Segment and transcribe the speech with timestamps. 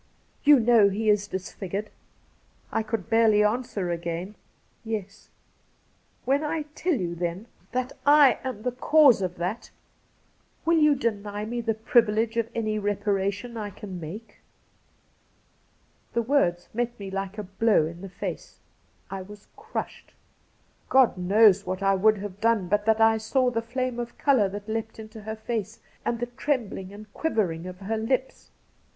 [0.43, 1.91] 'You know he is disfigured?'
[2.71, 4.33] I could barely answer again,'
[4.83, 5.29] Yes.''
[6.25, 8.05] When I tell you, then, that /
[8.43, 12.79] am the cause of 158 Cassidy that, will you deny me the privilege of any
[12.79, 14.37] reparation I can make?'
[16.15, 18.57] The words met me like a blow in the face.
[19.11, 20.15] I was crushed!
[20.89, 24.49] God knows what I would have done but that I saw the flame of colour
[24.49, 28.49] that leapt into her face, and the trembling and quiver ing of her lips.